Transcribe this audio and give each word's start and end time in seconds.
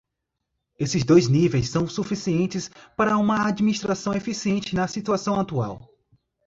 Esses 0.79 1.03
dois 1.05 1.27
níveis 1.27 1.69
são 1.69 1.87
suficientes 1.87 2.71
para 2.97 3.19
uma 3.19 3.47
administração 3.47 4.15
eficiente 4.15 4.73
na 4.73 4.87
situação 4.87 5.39
atual. 5.39 5.93